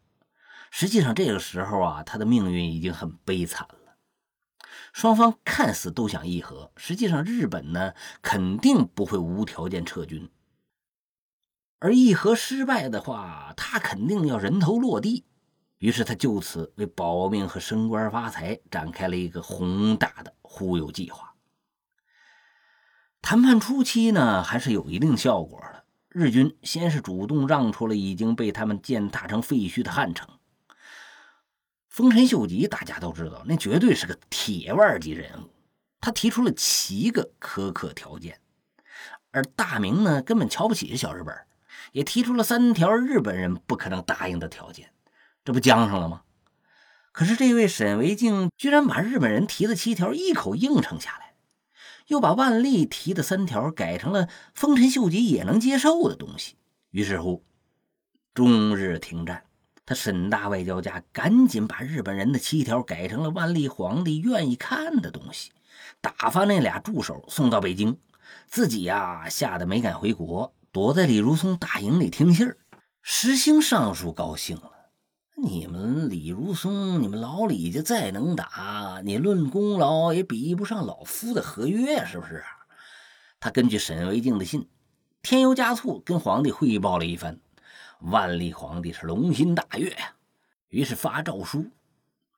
[0.71, 3.80] 实际上这个时候啊，他的命运已经很悲惨了。
[4.93, 10.29] 双方看似都想议和，实际上日本呢肯定不会无条件撤军，
[11.79, 15.27] 而议和失败的话，他肯定要人头落地。
[15.79, 21.35] 于是他就此为保命和升官发财展开了一个宏大的忽悠计划。
[23.23, 25.85] 谈判初期呢，还是有一定效果的。
[26.09, 30.40] 日军先是主动让出了已经被他们践踏成废墟的汉城。
[31.91, 35.51] 丰臣秀吉大家都知道，那绝对是个铁腕级人物。
[36.01, 38.41] 他提出了七个苛刻条件，
[39.33, 41.37] 而大明呢，根本瞧不起这小日本，
[41.93, 44.93] 也提出了三条日本人不可能答应的条件。
[45.45, 46.23] 这不僵上了吗？
[47.13, 51.35] 可是这位沈维敬居然把日本人提的七条一口应承下来。
[52.07, 56.57] 又把万历提的三条改成了丰臣秀吉也能接受的东西。
[56.91, 57.45] 于是乎，
[58.35, 59.45] 中日停战。
[59.91, 65.51] 他沈大外交家赶紧把日本人的七条改成了万历皇帝愿意看的东西，
[66.01, 67.99] 打发那俩助手送到北京，
[68.47, 72.57] 自己呀吓得没敢回国，躲在李如松大营里听信儿。
[73.03, 74.71] 石兴尚书高兴了。
[75.35, 82.45] 你们李如松，你们老李家再能打，你论功劳也比不上老夫的合约，是不是？
[83.41, 84.69] 他根据沈维敬的信，
[85.21, 87.41] 添油加醋跟皇帝汇报了一番。
[88.01, 90.15] 万历皇帝是龙心大悦呀，
[90.69, 91.71] 于是发诏书，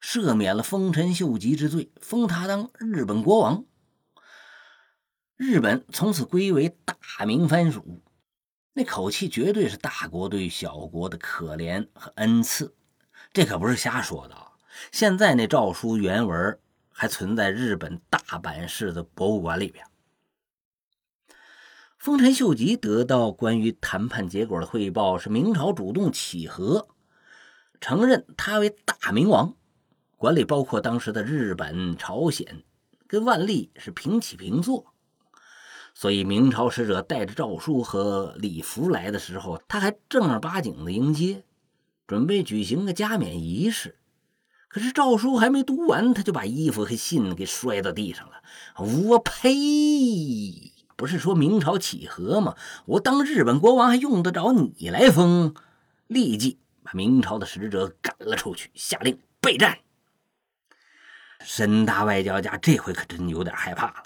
[0.00, 3.64] 赦免了丰臣秀吉之罪，封他当日本国王。
[5.36, 8.02] 日本从此归为大明藩属，
[8.74, 12.74] 那口气绝对是大国对小国的可怜和恩赐，
[13.32, 14.52] 这可不是瞎说的啊。
[14.90, 16.58] 现在那诏书原文
[16.90, 19.84] 还存在日本大阪市的博物馆里边。
[22.02, 26.88] 丰臣秀吉得到关于谈判结果的汇报，是明朝主动起和，
[27.80, 29.54] 承认他为大明王，
[30.16, 32.64] 管理包括当时的日本、朝鲜，
[33.06, 34.92] 跟万历是平起平坐。
[35.94, 41.44] 所以明朝使者带着诏书和礼服来的时候，他还正儿八经的迎接，
[42.08, 44.00] 准备举行个加冕仪式。
[44.66, 48.42] 可是诏书还没读完，他就把衣服和信给摔到地上了。
[49.06, 50.71] 我呸！
[51.02, 52.54] 不是说明朝启和吗？
[52.86, 55.52] 我当日本国王还用得着你来封？
[56.06, 59.78] 立即把明朝的使者赶了出去，下令备战。
[61.44, 64.04] 沈大外交家这回可真有点害怕了，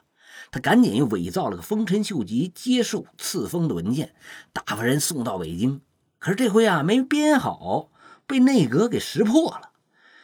[0.50, 4.14] 他赶紧又伪造了个丰臣秀吉接受赐封的文件，
[4.54, 5.82] 打发人送到北京。
[6.18, 7.90] 可是这回啊，没编好，
[8.26, 9.72] 被内阁给识破了。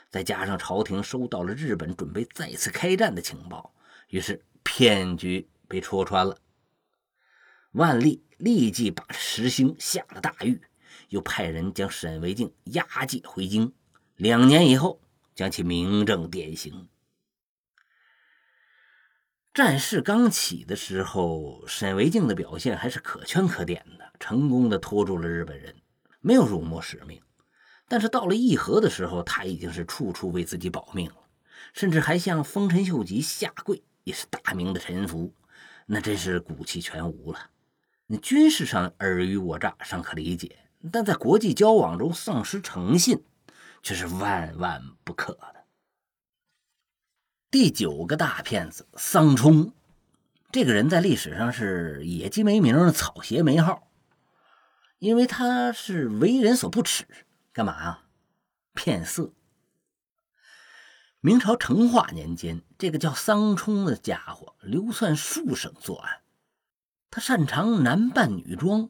[0.08, 3.74] 再加上朝廷收到了日本准备再次开战的情报，
[4.08, 6.38] 于是骗局被戳穿了。
[7.72, 10.60] 万历立即把石兴下了大狱，
[11.08, 13.72] 又派人将沈维敬押解回京。
[14.16, 15.00] 两年以后，
[15.34, 16.88] 将其明正典刑。
[19.54, 25.74] 战事刚起的时候，沈维敬的表现还是可圈可点的，成功的拖住了日本人，
[26.20, 27.20] 没有辱没使命。
[27.88, 31.16] 但是到了议和的时候，他已经是处处为自己保命了，
[31.72, 35.34] 甚至还向丰臣秀吉下跪，也是大明的臣服，
[35.86, 37.50] 那真是骨气全无了。
[38.18, 40.58] 军事上尔虞我诈尚可理解，
[40.92, 43.24] 但在国际交往中丧失诚信，
[43.82, 45.64] 却是万万不可的。
[47.50, 49.72] 第九个大骗子桑冲，
[50.50, 53.88] 这个人在历史上是野鸡没名，草鞋没号，
[54.98, 57.06] 因为他是为人所不齿，
[57.52, 58.04] 干嘛啊？
[58.72, 59.32] 骗色。
[61.20, 66.21] 明朝成化年间，这个叫桑冲的家伙流窜数省作案。
[67.14, 68.88] 他擅长男扮女装，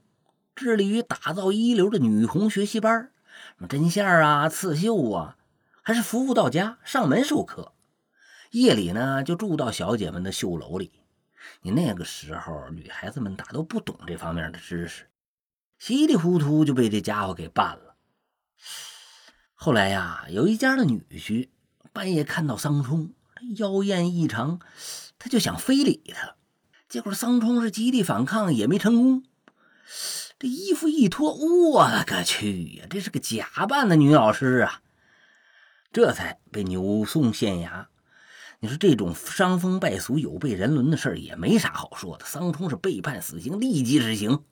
[0.55, 3.11] 致力于打造一流的女红学习班，
[3.57, 5.37] 什么针线啊、刺绣啊，
[5.83, 7.73] 还是服务到家，上门授课。
[8.53, 10.93] 夜里呢，就住到小姐们的绣楼里。
[11.62, 15.09] 你那个时候，女孩子们大都不懂这方面的知识，
[15.81, 17.97] 稀里糊涂就被这家伙给办了。
[19.55, 21.49] 后来呀，有一家的女婿
[21.93, 23.14] 半夜看到桑冲
[23.57, 24.61] 妖艳异常，
[25.18, 26.37] 他就想非礼他。
[26.93, 29.24] 结果桑冲是极力反抗，也没成功。
[30.38, 32.84] 这衣服一脱，我了个去呀！
[32.90, 34.82] 这是个假扮的女老师啊！
[35.90, 37.86] 这才被扭送县衙。
[38.61, 42.26] 你说这种伤风败俗、有悖人伦的事儿也没啥好说的。
[42.26, 44.45] 桑冲是被判死刑，立即执行。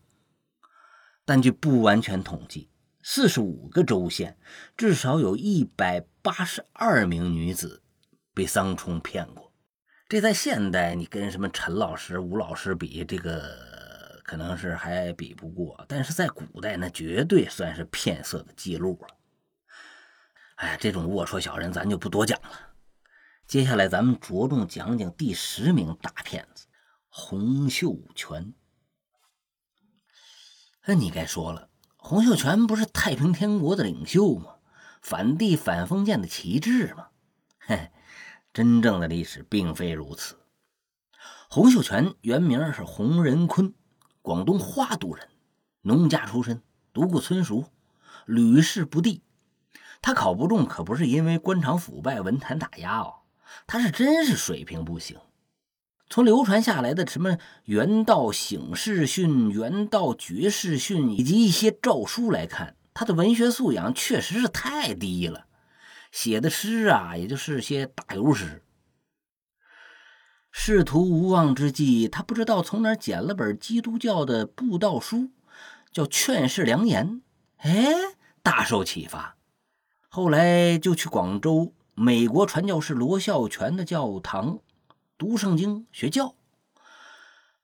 [1.26, 2.70] 但据不完全统计，
[3.03, 4.38] 四十五个州县
[4.78, 7.82] 至少有一百八十二名女子
[8.32, 9.49] 被桑冲骗过。
[10.11, 19.17] 这在现代，你跟什么陈老师、吴老师比，这个可能是还比不过；但是在古代，那绝对算是骗色的记录了。
[20.57, 22.51] 哎，这种龌龊小人，咱就不多讲了。
[23.47, 26.67] 接下来，咱们着重讲讲第十名大骗子
[27.09, 28.53] 洪秀全。
[30.87, 34.57] 那你该说了，洪秀全不是太平天国的领袖吗？
[35.01, 37.11] 反帝反封建的旗帜吗？
[37.61, 37.93] 嘿。
[38.53, 40.36] 真正的历史并非如此。
[41.48, 43.74] 洪秀全原名是洪仁坤，
[44.22, 45.28] 广东花都人，
[45.82, 47.66] 农家出身，读过村塾，
[48.26, 49.22] 屡试不第。
[50.03, 53.14] 他考不中可不是因为官场腐败、文坛打压哦，
[53.66, 55.18] 他是真是水平不行。
[56.09, 57.30] 从流传下来的什么
[57.64, 65.46] 《元道醒世训》《元道绝世训》以及一些诏书来看，他的文学素养确实是太低了。
[66.11, 68.63] 写的诗啊，也就是些打油诗。
[70.53, 75.31] 仕途无望之际，他不知道从哪捡了本基督教的布道书，
[75.93, 77.09] 叫《劝世良言》。
[77.59, 77.95] 哎，
[78.43, 79.37] 大受启发。
[80.09, 84.59] 后来就去广州美国传教士罗孝全的教堂
[85.17, 86.35] 读圣经学教。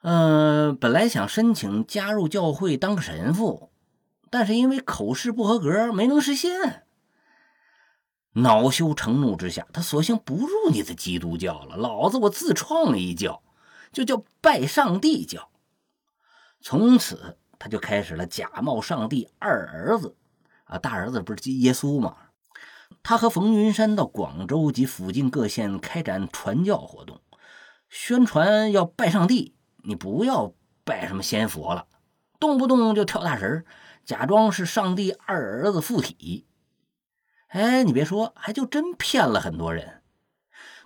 [0.03, 3.73] 嗯，本来想申请加入教会当个神父，
[4.31, 6.86] 但是因为口试不合格，没能实现。
[8.37, 11.77] 恼羞成怒之下，他索性不入你的基督教了。
[11.77, 13.43] 老子我自创了一教，
[13.93, 15.49] 就叫拜上帝教。
[16.61, 20.17] 从此他就开始了假冒上帝二儿子
[20.65, 22.17] 啊，大儿子不是耶稣吗？
[23.03, 27.21] 他和冯云山到广州及附近各县开展传教活动，
[27.89, 30.53] 宣传要拜上帝，你不要
[30.85, 31.87] 拜什么仙佛了，
[32.39, 33.65] 动不动就跳大神，
[34.05, 36.46] 假装是上帝二儿子附体。
[37.49, 40.03] 哎，你别说，还就真骗了很多人。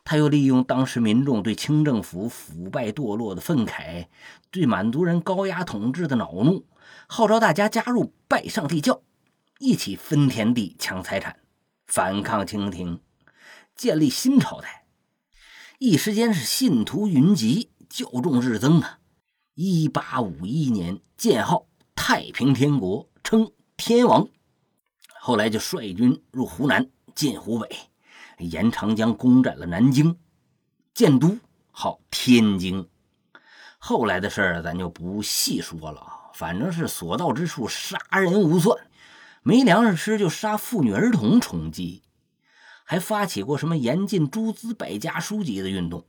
[0.05, 4.07] 他又利用当时民众对清政府腐败堕落的愤慨，
[4.51, 6.67] 对满族人高压统治的恼怒，
[7.07, 9.03] 号召大家加入拜上帝教，
[9.59, 11.37] 一起分田地、抢财产。
[11.87, 13.01] 反抗清廷，
[13.75, 14.85] 建立新朝代，
[15.79, 19.01] 一时间是信徒云集，教众日增啊！
[19.55, 24.29] 一八五一年建号太平天国，称天王。
[25.23, 27.69] 后来就率军入湖南，进湖北，
[28.39, 30.17] 沿长江攻占了南京，
[30.95, 31.39] 建都
[31.71, 32.89] 号天津。
[33.79, 38.87] 后来的事儿咱就不细说了，反正是所到之处杀人无算。
[39.43, 42.03] 没粮食吃就杀妇女儿童充饥，
[42.85, 46.07] 还发起过什么严禁诸资百家书籍的运动，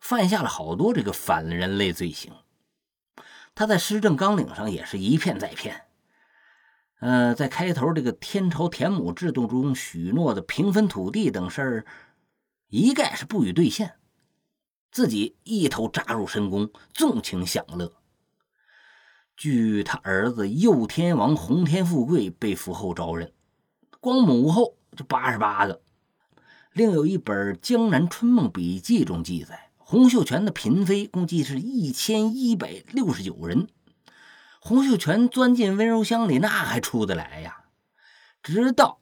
[0.00, 2.30] 犯下了好多这个反人类罪行。
[3.54, 5.86] 他在施政纲领上也是一骗再骗。
[7.00, 11.86] 呃，在开头这个天朝田亩制度中许诺的平分土地等事儿，
[12.68, 13.94] 一概是不予兑现，
[14.92, 17.92] 自己一头扎入深宫，纵情享乐。
[19.34, 23.32] 据他儿子佑天王洪天富贵被俘后招认，
[23.98, 25.80] 光母后就八十八个。
[26.74, 33.66] 另有一本《江南春梦笔记》中记载，洪秀全的嫔妃共计是一千一百六十九人。
[34.60, 37.64] 洪秀全钻进温柔乡里，那还出得来呀？
[38.42, 39.00] 直到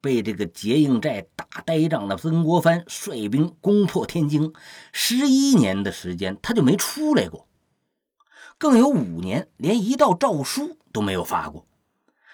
[0.00, 4.52] 被这个结硬寨打呆仗的曾国藩率兵攻破天津，
[4.92, 7.48] 十一年的时间他就没出来过。
[8.58, 11.66] 更有五年，连一道诏书都没有发过。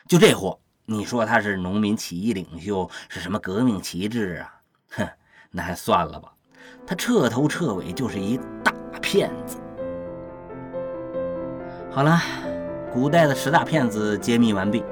[0.08, 4.60] 就这货，你说他是农民起义领袖，是什么革命旗帜啊？
[4.90, 5.08] 哼，
[5.52, 6.34] 那还算了吧。
[6.84, 9.61] 他彻头彻尾就是一大骗子。
[11.94, 12.18] 好了，
[12.90, 14.82] 古代的十大骗子揭秘完毕，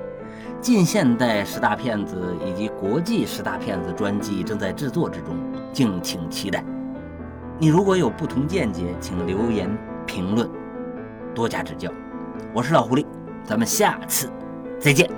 [0.60, 5.34] 近现代十大骗子以及国际十大骗子专辑正在制作之中，
[5.72, 6.62] 敬请期待。
[7.58, 9.74] 你如果有不同见解，请留言
[10.04, 10.46] 评论。
[11.34, 11.90] 多加指教，
[12.52, 13.06] 我是老狐狸，
[13.44, 14.30] 咱们下次
[14.78, 15.08] 再见。